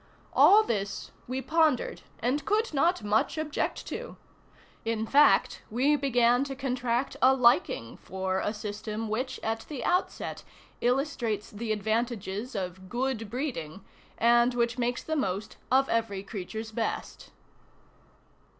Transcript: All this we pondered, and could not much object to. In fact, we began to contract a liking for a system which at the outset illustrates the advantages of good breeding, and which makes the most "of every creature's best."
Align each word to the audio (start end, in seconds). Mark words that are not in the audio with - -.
All 0.33 0.63
this 0.63 1.11
we 1.27 1.43
pondered, 1.43 2.01
and 2.21 2.43
could 2.43 2.73
not 2.73 3.03
much 3.03 3.37
object 3.37 3.85
to. 3.85 4.17
In 4.83 5.05
fact, 5.05 5.61
we 5.69 5.95
began 5.95 6.43
to 6.45 6.55
contract 6.55 7.17
a 7.21 7.35
liking 7.35 7.97
for 7.97 8.39
a 8.39 8.51
system 8.51 9.09
which 9.09 9.39
at 9.43 9.59
the 9.69 9.85
outset 9.85 10.43
illustrates 10.81 11.51
the 11.51 11.71
advantages 11.71 12.55
of 12.55 12.89
good 12.89 13.29
breeding, 13.29 13.85
and 14.17 14.55
which 14.55 14.79
makes 14.79 15.03
the 15.03 15.15
most 15.15 15.57
"of 15.71 15.87
every 15.87 16.23
creature's 16.23 16.71
best." 16.71 17.29